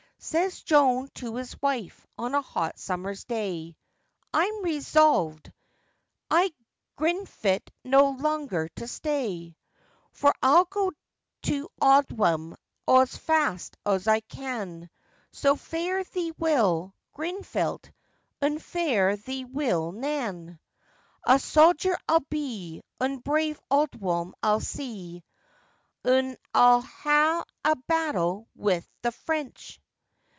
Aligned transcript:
]SAYS 0.31 0.61
Jone 0.61 1.09
to 1.15 1.37
his 1.37 1.59
wife, 1.63 2.05
on 2.15 2.35
a 2.35 2.43
hot 2.43 2.77
summer's 2.77 3.23
day, 3.23 3.75
'I'm 4.31 4.61
resolved 4.63 5.51
i' 6.29 6.53
Grinfilt 6.95 7.71
no 7.83 8.11
lunger 8.11 8.69
to 8.75 8.87
stay; 8.87 9.57
For 10.11 10.31
I'll 10.43 10.65
go 10.65 10.91
to 11.45 11.67
Owdham 11.81 12.55
os 12.87 13.17
fast 13.17 13.75
os 13.83 14.05
I 14.05 14.19
can, 14.19 14.91
So 15.31 15.55
fare 15.55 16.03
thee 16.03 16.33
weel, 16.37 16.93
Grinfilt, 17.15 17.89
un 18.43 18.59
fare 18.59 19.15
thee 19.15 19.45
weel, 19.45 19.91
Nan; 19.91 20.59
A 21.25 21.39
soger 21.39 21.95
I'll 22.07 22.19
be, 22.29 22.83
un 22.99 23.17
brave 23.17 23.59
Owdham 23.71 24.33
I'll 24.43 24.59
see, 24.59 25.23
Un 26.05 26.35
I'll 26.53 26.81
ha'e 26.81 27.43
a 27.65 27.75
battle 27.87 28.47
wi' 28.53 28.83
th' 29.03 29.13
French. 29.25 29.79